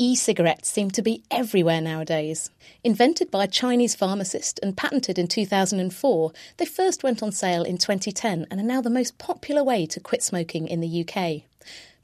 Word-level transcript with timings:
E 0.00 0.14
cigarettes 0.14 0.68
seem 0.68 0.92
to 0.92 1.02
be 1.02 1.24
everywhere 1.28 1.80
nowadays. 1.80 2.52
Invented 2.84 3.32
by 3.32 3.42
a 3.42 3.48
Chinese 3.48 3.96
pharmacist 3.96 4.60
and 4.62 4.76
patented 4.76 5.18
in 5.18 5.26
2004, 5.26 6.32
they 6.56 6.64
first 6.64 7.02
went 7.02 7.20
on 7.20 7.32
sale 7.32 7.64
in 7.64 7.78
2010 7.78 8.46
and 8.48 8.60
are 8.60 8.62
now 8.62 8.80
the 8.80 8.90
most 8.90 9.18
popular 9.18 9.64
way 9.64 9.86
to 9.86 9.98
quit 9.98 10.22
smoking 10.22 10.68
in 10.68 10.78
the 10.78 11.04
UK. 11.04 11.42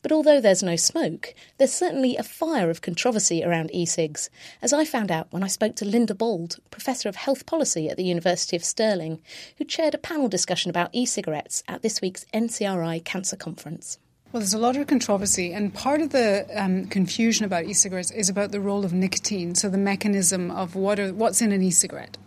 But 0.03 0.11
although 0.11 0.41
there's 0.41 0.61
no 0.61 0.75
smoke, 0.75 1.35
there's 1.57 1.72
certainly 1.72 2.17
a 2.17 2.25
fire 2.25 2.69
of 2.69 2.83
controversy 2.83 3.45
around 3.45 3.70
e 3.72 3.86
cigs, 3.86 4.29
as 4.61 4.72
I 4.72 4.84
found 4.84 5.12
out 5.12 5.29
when 5.30 5.45
I 5.45 5.46
spoke 5.46 5.76
to 5.76 5.84
Linda 5.84 6.16
Bauld, 6.16 6.56
Professor 6.72 7.08
of 7.08 7.14
Health 7.14 7.46
Policy 7.46 7.88
at 7.88 7.96
the 7.96 8.02
University 8.02 8.56
of 8.56 8.64
Stirling, 8.64 9.22
who 9.58 9.64
chaired 9.64 9.95
a 9.95 9.98
panel 9.98 10.26
discussion 10.26 10.68
about 10.68 10.90
e 10.92 11.06
cigarettes 11.06 11.62
at 11.68 11.82
this 11.82 12.00
week's 12.00 12.26
NCRI 12.34 13.04
Cancer 13.04 13.36
Conference. 13.36 13.98
Well, 14.35 14.41
there's 14.41 14.53
a 14.53 14.59
lot 14.59 14.75
of 14.77 14.89
controversy, 14.89 15.53
and 15.53 15.73
part 15.73 16.00
of 16.00 16.11
the 16.11 16.45
um, 16.57 16.87
confusion 16.87 17.45
about 17.45 17.67
e-cigarettes 17.67 18.11
is 18.11 18.29
about 18.29 18.50
the 18.50 18.59
role 18.59 18.85
of 18.85 18.93
nicotine, 18.93 19.54
so 19.54 19.68
the 19.68 19.79
mechanism 19.79 20.50
of 20.50 20.75
what 20.75 20.99
are, 20.99 21.14
what's 21.14 21.41
in 21.41 21.53
an 21.53 21.63
e-cigarette. 21.63 22.18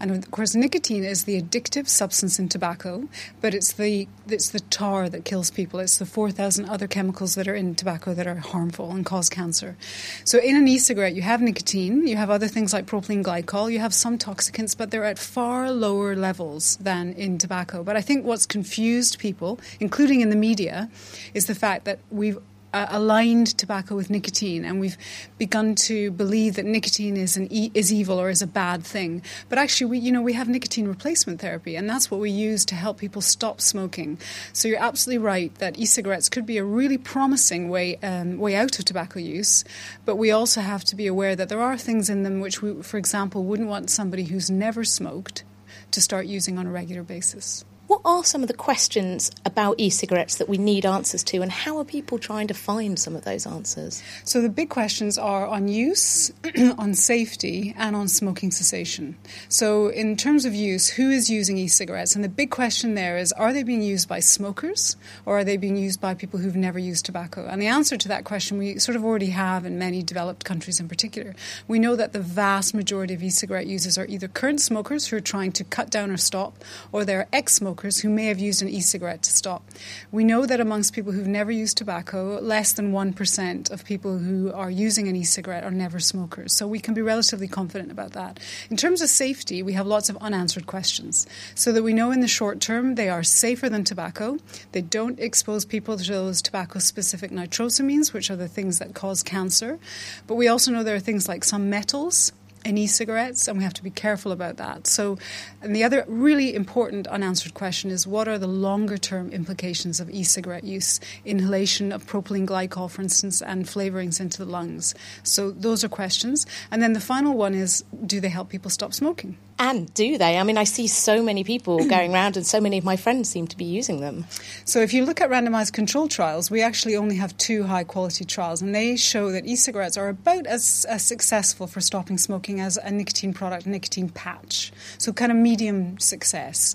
And 0.00 0.10
of 0.10 0.30
course, 0.30 0.54
nicotine 0.54 1.04
is 1.04 1.24
the 1.24 1.40
addictive 1.40 1.88
substance 1.88 2.38
in 2.38 2.48
tobacco, 2.48 3.08
but 3.40 3.54
it's 3.54 3.72
the 3.72 4.08
it's 4.28 4.50
the 4.50 4.60
tar 4.60 5.08
that 5.08 5.24
kills 5.24 5.50
people. 5.50 5.80
It's 5.80 5.98
the 5.98 6.06
4,000 6.06 6.64
other 6.66 6.86
chemicals 6.86 7.34
that 7.34 7.46
are 7.46 7.54
in 7.54 7.74
tobacco 7.74 8.14
that 8.14 8.26
are 8.26 8.36
harmful 8.36 8.90
and 8.90 9.04
cause 9.04 9.28
cancer. 9.28 9.76
So 10.24 10.38
in 10.38 10.56
an 10.56 10.66
e-cigarette, 10.66 11.14
you 11.14 11.22
have 11.22 11.42
nicotine, 11.42 12.06
you 12.06 12.16
have 12.16 12.30
other 12.30 12.48
things 12.48 12.72
like 12.72 12.86
propylene 12.86 13.22
glycol, 13.22 13.70
you 13.70 13.80
have 13.80 13.92
some 13.94 14.18
toxicants, 14.18 14.76
but 14.76 14.90
they're 14.90 15.04
at 15.04 15.18
far 15.18 15.70
lower 15.70 16.16
levels 16.16 16.76
than 16.78 17.12
in 17.12 17.38
tobacco. 17.38 17.82
But 17.82 17.96
I 17.96 18.00
think 18.00 18.24
what's 18.24 18.46
confused 18.46 19.18
people, 19.18 19.60
including 19.80 20.20
in 20.20 20.30
the 20.30 20.36
media, 20.36 20.90
is 21.34 21.46
the 21.46 21.54
fact 21.54 21.84
that 21.84 21.98
we've 22.10 22.38
uh, 22.74 22.86
aligned 22.90 23.56
tobacco 23.56 23.94
with 23.94 24.10
nicotine, 24.10 24.64
and 24.64 24.80
we've 24.80 24.98
begun 25.38 25.76
to 25.76 26.10
believe 26.10 26.56
that 26.56 26.64
nicotine 26.64 27.16
is 27.16 27.36
an 27.36 27.46
e- 27.50 27.70
is 27.72 27.92
evil 27.92 28.20
or 28.20 28.28
is 28.28 28.42
a 28.42 28.46
bad 28.46 28.84
thing. 28.84 29.22
But 29.48 29.58
actually, 29.58 29.90
we 29.92 29.98
you 29.98 30.10
know 30.10 30.20
we 30.20 30.32
have 30.32 30.48
nicotine 30.48 30.88
replacement 30.88 31.40
therapy, 31.40 31.76
and 31.76 31.88
that's 31.88 32.10
what 32.10 32.20
we 32.20 32.30
use 32.30 32.64
to 32.66 32.74
help 32.74 32.98
people 32.98 33.22
stop 33.22 33.60
smoking. 33.60 34.18
So 34.52 34.66
you're 34.66 34.82
absolutely 34.82 35.24
right 35.24 35.54
that 35.56 35.78
e-cigarettes 35.78 36.28
could 36.28 36.46
be 36.46 36.58
a 36.58 36.64
really 36.64 36.98
promising 36.98 37.68
way 37.68 37.96
um, 38.02 38.38
way 38.38 38.56
out 38.56 38.78
of 38.78 38.84
tobacco 38.84 39.20
use, 39.20 39.64
but 40.04 40.16
we 40.16 40.32
also 40.32 40.60
have 40.60 40.84
to 40.84 40.96
be 40.96 41.06
aware 41.06 41.36
that 41.36 41.48
there 41.48 41.62
are 41.62 41.78
things 41.78 42.10
in 42.10 42.24
them 42.24 42.40
which 42.40 42.60
we, 42.60 42.82
for 42.82 42.98
example, 42.98 43.44
wouldn't 43.44 43.68
want 43.68 43.88
somebody 43.88 44.24
who's 44.24 44.50
never 44.50 44.84
smoked 44.84 45.44
to 45.92 46.00
start 46.00 46.26
using 46.26 46.58
on 46.58 46.66
a 46.66 46.70
regular 46.72 47.04
basis. 47.04 47.64
What 47.86 48.00
are 48.06 48.24
some 48.24 48.40
of 48.40 48.48
the 48.48 48.54
questions 48.54 49.30
about 49.44 49.74
e 49.76 49.90
cigarettes 49.90 50.36
that 50.36 50.48
we 50.48 50.56
need 50.56 50.86
answers 50.86 51.22
to, 51.24 51.42
and 51.42 51.52
how 51.52 51.76
are 51.76 51.84
people 51.84 52.18
trying 52.18 52.46
to 52.46 52.54
find 52.54 52.98
some 52.98 53.14
of 53.14 53.24
those 53.24 53.46
answers? 53.46 54.02
So, 54.24 54.40
the 54.40 54.48
big 54.48 54.70
questions 54.70 55.18
are 55.18 55.46
on 55.46 55.68
use, 55.68 56.32
on 56.78 56.94
safety, 56.94 57.74
and 57.76 57.94
on 57.94 58.08
smoking 58.08 58.50
cessation. 58.52 59.18
So, 59.50 59.88
in 59.88 60.16
terms 60.16 60.46
of 60.46 60.54
use, 60.54 60.88
who 60.88 61.10
is 61.10 61.28
using 61.28 61.58
e 61.58 61.68
cigarettes? 61.68 62.14
And 62.14 62.24
the 62.24 62.30
big 62.30 62.50
question 62.50 62.94
there 62.94 63.18
is 63.18 63.32
are 63.32 63.52
they 63.52 63.62
being 63.62 63.82
used 63.82 64.08
by 64.08 64.20
smokers 64.20 64.96
or 65.26 65.40
are 65.40 65.44
they 65.44 65.58
being 65.58 65.76
used 65.76 66.00
by 66.00 66.14
people 66.14 66.40
who've 66.40 66.56
never 66.56 66.78
used 66.78 67.04
tobacco? 67.04 67.46
And 67.46 67.60
the 67.60 67.66
answer 67.66 67.98
to 67.98 68.08
that 68.08 68.24
question 68.24 68.56
we 68.56 68.78
sort 68.78 68.96
of 68.96 69.04
already 69.04 69.30
have 69.30 69.66
in 69.66 69.78
many 69.78 70.02
developed 70.02 70.46
countries 70.46 70.80
in 70.80 70.88
particular. 70.88 71.34
We 71.68 71.78
know 71.78 71.96
that 71.96 72.14
the 72.14 72.20
vast 72.20 72.72
majority 72.72 73.12
of 73.12 73.22
e 73.22 73.28
cigarette 73.28 73.66
users 73.66 73.98
are 73.98 74.06
either 74.06 74.26
current 74.26 74.62
smokers 74.62 75.08
who 75.08 75.18
are 75.18 75.20
trying 75.20 75.52
to 75.52 75.64
cut 75.64 75.90
down 75.90 76.10
or 76.10 76.16
stop, 76.16 76.64
or 76.90 77.04
they're 77.04 77.28
ex 77.30 77.52
smokers 77.56 77.73
smokers 77.74 77.98
who 77.98 78.08
may 78.08 78.26
have 78.26 78.38
used 78.38 78.62
an 78.62 78.68
e 78.68 78.80
cigarette 78.80 79.20
to 79.20 79.32
stop. 79.32 79.64
We 80.12 80.22
know 80.22 80.46
that 80.46 80.60
amongst 80.60 80.94
people 80.94 81.10
who've 81.10 81.26
never 81.26 81.50
used 81.50 81.76
tobacco, 81.76 82.38
less 82.40 82.72
than 82.72 82.92
1% 82.92 83.70
of 83.72 83.84
people 83.84 84.18
who 84.18 84.52
are 84.52 84.70
using 84.70 85.08
an 85.08 85.16
e 85.16 85.24
cigarette 85.24 85.64
are 85.64 85.72
never 85.72 85.98
smokers. 85.98 86.54
So 86.54 86.68
we 86.68 86.78
can 86.78 86.94
be 86.94 87.02
relatively 87.02 87.48
confident 87.48 87.90
about 87.90 88.12
that. 88.12 88.38
In 88.70 88.76
terms 88.76 89.02
of 89.02 89.08
safety, 89.08 89.60
we 89.60 89.72
have 89.72 89.88
lots 89.88 90.08
of 90.08 90.16
unanswered 90.18 90.66
questions. 90.66 91.26
So 91.56 91.72
that 91.72 91.82
we 91.82 91.92
know 91.92 92.12
in 92.12 92.20
the 92.20 92.28
short 92.28 92.60
term 92.60 92.94
they 92.94 93.08
are 93.08 93.24
safer 93.24 93.68
than 93.68 93.82
tobacco, 93.82 94.38
they 94.70 94.82
don't 94.82 95.18
expose 95.18 95.64
people 95.64 95.98
to 95.98 96.12
those 96.12 96.40
tobacco 96.40 96.78
specific 96.78 97.32
nitrosamines, 97.32 98.12
which 98.12 98.30
are 98.30 98.36
the 98.36 98.46
things 98.46 98.78
that 98.78 98.94
cause 98.94 99.24
cancer. 99.24 99.80
But 100.28 100.36
we 100.36 100.46
also 100.46 100.70
know 100.70 100.84
there 100.84 100.94
are 100.94 101.08
things 101.10 101.26
like 101.26 101.42
some 101.42 101.68
metals 101.68 102.30
in 102.64 102.78
e-cigarettes, 102.78 103.46
and 103.46 103.58
we 103.58 103.64
have 103.64 103.74
to 103.74 103.82
be 103.82 103.90
careful 103.90 104.32
about 104.32 104.56
that. 104.56 104.86
So, 104.86 105.18
and 105.62 105.74
the 105.74 105.84
other 105.84 106.04
really 106.08 106.54
important 106.54 107.06
unanswered 107.06 107.54
question 107.54 107.90
is 107.90 108.06
what 108.06 108.28
are 108.28 108.38
the 108.38 108.46
longer-term 108.46 109.30
implications 109.30 110.00
of 110.00 110.10
e-cigarette 110.10 110.64
use, 110.64 111.00
inhalation 111.24 111.92
of 111.92 112.06
propylene 112.06 112.46
glycol, 112.46 112.90
for 112.90 113.02
instance, 113.02 113.42
and 113.42 113.66
flavorings 113.66 114.20
into 114.20 114.44
the 114.44 114.50
lungs. 114.50 114.94
So 115.22 115.50
those 115.50 115.84
are 115.84 115.88
questions. 115.88 116.46
And 116.70 116.82
then 116.82 116.92
the 116.92 117.00
final 117.00 117.34
one 117.34 117.54
is, 117.54 117.84
do 118.06 118.20
they 118.20 118.28
help 118.28 118.48
people 118.48 118.70
stop 118.70 118.94
smoking? 118.94 119.36
And 119.58 119.92
do 119.94 120.18
they? 120.18 120.36
I 120.36 120.42
mean, 120.42 120.58
I 120.58 120.64
see 120.64 120.88
so 120.88 121.22
many 121.22 121.44
people 121.44 121.78
going 121.88 122.12
around, 122.12 122.36
and 122.36 122.46
so 122.46 122.60
many 122.60 122.76
of 122.76 122.84
my 122.84 122.96
friends 122.96 123.28
seem 123.28 123.46
to 123.48 123.56
be 123.56 123.64
using 123.64 124.00
them. 124.00 124.26
So, 124.64 124.80
if 124.80 124.92
you 124.92 125.04
look 125.04 125.20
at 125.20 125.30
randomized 125.30 125.72
control 125.72 126.08
trials, 126.08 126.50
we 126.50 126.60
actually 126.60 126.96
only 126.96 127.16
have 127.16 127.36
two 127.36 127.62
high 127.62 127.84
quality 127.84 128.24
trials, 128.24 128.62
and 128.62 128.74
they 128.74 128.96
show 128.96 129.30
that 129.30 129.46
e 129.46 129.54
cigarettes 129.54 129.96
are 129.96 130.08
about 130.08 130.46
as, 130.46 130.84
as 130.88 131.04
successful 131.04 131.68
for 131.68 131.80
stopping 131.80 132.18
smoking 132.18 132.53
as 132.60 132.76
a 132.76 132.90
nicotine 132.90 133.32
product, 133.32 133.66
nicotine 133.66 134.08
patch. 134.08 134.72
So, 134.98 135.12
kind 135.12 135.30
of 135.32 135.38
medium 135.38 135.98
success. 135.98 136.74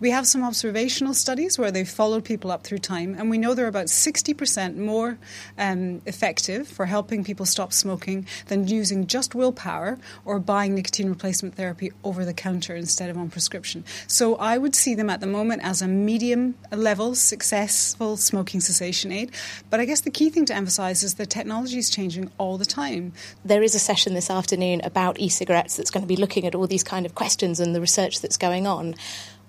We 0.00 0.10
have 0.12 0.26
some 0.26 0.42
observational 0.42 1.12
studies 1.12 1.58
where 1.58 1.70
they've 1.70 1.88
followed 1.88 2.24
people 2.24 2.50
up 2.50 2.64
through 2.64 2.78
time, 2.78 3.14
and 3.18 3.28
we 3.28 3.36
know 3.36 3.52
they're 3.52 3.66
about 3.66 3.86
60% 3.86 4.76
more 4.76 5.18
um, 5.58 6.00
effective 6.06 6.66
for 6.66 6.86
helping 6.86 7.22
people 7.22 7.44
stop 7.44 7.70
smoking 7.74 8.26
than 8.46 8.66
using 8.66 9.06
just 9.06 9.34
willpower 9.34 9.98
or 10.24 10.38
buying 10.38 10.74
nicotine 10.74 11.10
replacement 11.10 11.54
therapy 11.54 11.92
over 12.02 12.24
the 12.24 12.32
counter 12.32 12.74
instead 12.74 13.10
of 13.10 13.18
on 13.18 13.28
prescription. 13.28 13.84
So 14.06 14.36
I 14.36 14.56
would 14.56 14.74
see 14.74 14.94
them 14.94 15.10
at 15.10 15.20
the 15.20 15.26
moment 15.26 15.62
as 15.62 15.82
a 15.82 15.86
medium 15.88 16.54
level 16.72 17.14
successful 17.14 18.16
smoking 18.16 18.60
cessation 18.60 19.12
aid. 19.12 19.32
But 19.68 19.80
I 19.80 19.84
guess 19.84 20.00
the 20.00 20.10
key 20.10 20.30
thing 20.30 20.46
to 20.46 20.54
emphasize 20.54 21.02
is 21.02 21.14
the 21.14 21.26
technology 21.26 21.76
is 21.76 21.90
changing 21.90 22.30
all 22.38 22.56
the 22.56 22.64
time. 22.64 23.12
There 23.44 23.62
is 23.62 23.74
a 23.74 23.78
session 23.78 24.14
this 24.14 24.30
afternoon 24.30 24.80
about 24.82 25.20
e 25.20 25.28
cigarettes 25.28 25.76
that's 25.76 25.90
going 25.90 26.02
to 26.02 26.08
be 26.08 26.16
looking 26.16 26.46
at 26.46 26.54
all 26.54 26.66
these 26.66 26.84
kind 26.84 27.04
of 27.04 27.14
questions 27.14 27.60
and 27.60 27.74
the 27.74 27.82
research 27.82 28.22
that's 28.22 28.38
going 28.38 28.66
on. 28.66 28.94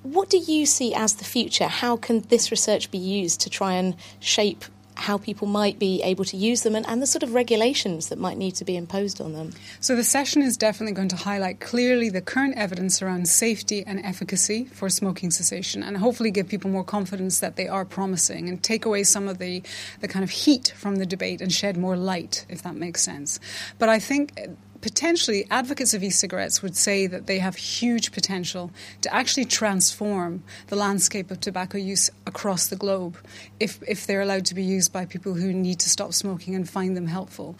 What 0.03 0.29
do 0.29 0.37
you 0.37 0.65
see 0.65 0.93
as 0.93 1.15
the 1.15 1.23
future? 1.23 1.67
How 1.67 1.95
can 1.95 2.21
this 2.21 2.49
research 2.49 2.89
be 2.89 2.97
used 2.97 3.41
to 3.41 3.49
try 3.49 3.73
and 3.73 3.95
shape 4.19 4.65
how 4.95 5.17
people 5.17 5.47
might 5.47 5.79
be 5.79 6.01
able 6.03 6.23
to 6.25 6.37
use 6.37 6.61
them 6.61 6.75
and, 6.75 6.87
and, 6.87 7.01
the 7.01 7.07
sort 7.07 7.23
of 7.23 7.33
regulations 7.33 8.09
that 8.09 8.19
might 8.19 8.37
need 8.37 8.53
to 8.53 8.63
be 8.63 8.75
imposed 8.75 9.19
on 9.19 9.33
them. 9.33 9.51
So, 9.79 9.95
the 9.95 10.03
session 10.03 10.41
is 10.41 10.57
definitely 10.57 10.93
going 10.93 11.07
to 11.09 11.15
highlight 11.15 11.59
clearly 11.59 12.09
the 12.09 12.21
current 12.21 12.55
evidence 12.55 13.01
around 13.01 13.27
safety 13.27 13.83
and 13.85 13.99
efficacy 14.05 14.65
for 14.65 14.89
smoking 14.89 15.31
cessation 15.31 15.81
and 15.81 15.97
hopefully 15.97 16.29
give 16.29 16.47
people 16.47 16.69
more 16.69 16.83
confidence 16.83 17.39
that 17.39 17.55
they 17.55 17.67
are 17.67 17.85
promising 17.85 18.47
and 18.47 18.61
take 18.61 18.85
away 18.85 19.03
some 19.03 19.27
of 19.27 19.39
the, 19.39 19.63
the 20.01 20.07
kind 20.07 20.23
of 20.23 20.29
heat 20.29 20.73
from 20.77 20.97
the 20.97 21.05
debate 21.05 21.41
and 21.41 21.51
shed 21.51 21.77
more 21.77 21.97
light, 21.97 22.45
if 22.47 22.61
that 22.61 22.75
makes 22.75 23.01
sense. 23.01 23.39
But 23.79 23.89
I 23.89 23.97
think 23.97 24.39
potentially 24.81 25.45
advocates 25.49 25.93
of 25.93 26.03
e-cigarettes 26.03 26.61
would 26.61 26.75
say 26.75 27.07
that 27.07 27.27
they 27.27 27.39
have 27.39 27.55
huge 27.55 28.11
potential 28.11 28.71
to 29.01 29.13
actually 29.13 29.45
transform 29.45 30.43
the 30.67 30.75
landscape 30.75 31.31
of 31.31 31.39
tobacco 31.39 31.77
use 31.77 32.09
across 32.25 32.67
the 32.67 32.75
globe 32.75 33.17
if, 33.59 33.81
if 33.87 34.07
they're 34.07 34.21
allowed 34.21 34.45
to 34.45 34.55
be 34.55 34.63
used 34.63 34.91
by 34.91 35.05
people 35.05 35.35
who 35.35 35.53
need 35.53 35.79
to 35.79 35.89
stop 35.89 36.13
smoking 36.13 36.55
and 36.55 36.69
find 36.69 36.97
them 36.97 37.07
helpful. 37.07 37.55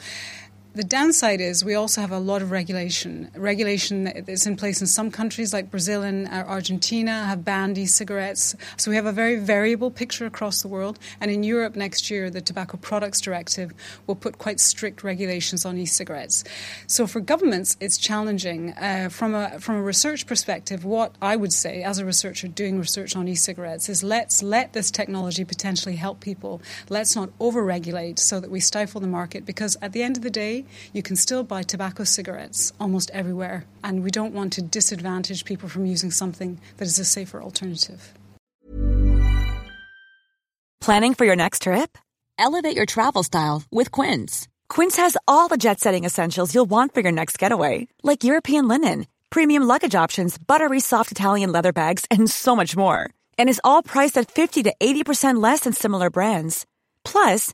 The 0.73 0.85
downside 0.85 1.41
is 1.41 1.65
we 1.65 1.75
also 1.75 1.99
have 1.99 2.11
a 2.11 2.17
lot 2.17 2.41
of 2.41 2.49
regulation. 2.49 3.29
Regulation 3.35 4.05
that 4.05 4.29
is 4.29 4.47
in 4.47 4.55
place 4.55 4.79
in 4.79 4.87
some 4.87 5.11
countries 5.11 5.51
like 5.51 5.69
Brazil 5.69 6.01
and 6.01 6.29
uh, 6.29 6.45
Argentina 6.47 7.25
have 7.25 7.43
banned 7.43 7.77
e-cigarettes. 7.77 8.55
So 8.77 8.89
we 8.89 8.95
have 8.95 9.05
a 9.05 9.11
very 9.11 9.35
variable 9.35 9.91
picture 9.91 10.25
across 10.25 10.61
the 10.61 10.69
world. 10.69 10.97
And 11.19 11.29
in 11.29 11.43
Europe 11.43 11.75
next 11.75 12.09
year, 12.09 12.29
the 12.29 12.39
Tobacco 12.39 12.77
Products 12.77 13.19
Directive 13.19 13.73
will 14.07 14.15
put 14.15 14.37
quite 14.37 14.61
strict 14.61 15.03
regulations 15.03 15.65
on 15.65 15.77
e-cigarettes. 15.77 16.45
So 16.88 17.06
for 17.06 17.19
governments, 17.19 17.75
it's 17.81 17.97
challenging. 17.97 18.71
Uh, 18.71 19.09
from 19.12 19.35
a 19.35 19.59
from 19.59 19.75
a 19.75 19.81
research 19.81 20.25
perspective, 20.25 20.85
what 20.85 21.13
I 21.21 21.35
would 21.35 21.51
say 21.51 21.83
as 21.83 22.00
a 22.00 22.06
researcher 22.06 22.47
doing 22.47 22.79
research 22.79 23.13
on 23.13 23.27
e-cigarettes 23.27 23.89
is 23.89 24.03
let's 24.03 24.41
let 24.41 24.71
this 24.71 24.89
technology 24.89 25.44
potentially 25.44 25.97
help 25.97 26.21
people. 26.21 26.62
Let's 26.88 27.13
not 27.13 27.29
over-regulate 27.41 28.19
so 28.19 28.39
that 28.39 28.50
we 28.50 28.62
stifle 28.62 29.01
the 29.01 29.07
market 29.07 29.45
because 29.45 29.75
at 29.81 29.91
the 29.91 30.01
end 30.01 30.15
of 30.15 30.24
the 30.24 30.29
day 30.29 30.61
you 30.94 31.02
can 31.02 31.16
still 31.16 31.44
buy 31.44 31.63
tobacco 31.63 32.04
cigarettes 32.04 32.74
almost 32.80 33.12
everywhere, 33.13 33.66
and 33.84 34.04
we 34.04 34.12
don't 34.12 34.34
want 34.34 34.54
to 34.54 34.62
disadvantage 34.62 35.46
people 35.46 35.69
from 35.69 35.86
using 35.86 36.12
something 36.12 36.60
that 36.78 36.88
is 36.88 37.00
a 37.00 37.06
safer 37.06 37.42
alternative. 37.42 38.13
Planning 40.81 41.13
for 41.13 41.25
your 41.25 41.36
next 41.36 41.62
trip? 41.62 41.96
Elevate 42.40 42.75
your 42.75 42.88
travel 42.88 43.22
style 43.22 43.62
with 43.72 43.92
Quince. 43.92 44.48
Quince 44.68 44.98
has 44.98 45.16
all 45.28 45.48
the 45.48 45.58
jet 45.58 45.80
setting 45.80 46.06
essentials 46.06 46.56
you'll 46.56 46.69
want 46.69 46.92
for 46.94 47.02
your 47.02 47.12
next 47.12 47.38
getaway, 47.38 47.88
like 48.02 48.24
European 48.24 48.68
linen, 48.68 49.06
premium 49.30 49.62
luggage 49.63 49.94
options, 49.94 50.40
buttery 50.40 50.80
soft 50.80 51.12
Italian 51.12 51.52
leather 51.52 51.72
bags, 51.72 52.06
and 52.10 52.31
so 52.31 52.56
much 52.56 52.75
more. 52.75 53.10
And 53.38 53.48
is 53.48 53.62
all 53.63 53.84
priced 53.84 54.18
at 54.18 54.31
50 54.31 54.63
to 54.63 54.74
80% 54.81 55.40
less 55.42 55.62
than 55.62 55.74
similar 55.74 56.10
brands. 56.10 56.66
Plus, 57.06 57.54